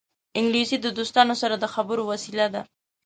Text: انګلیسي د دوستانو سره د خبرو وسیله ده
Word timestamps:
انګلیسي 0.39 0.77
د 0.81 0.87
دوستانو 0.97 1.33
سره 1.41 1.55
د 1.57 1.65
خبرو 1.73 2.03
وسیله 2.11 2.47
ده 2.53 2.61